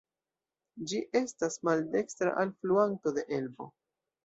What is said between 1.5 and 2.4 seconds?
maldekstra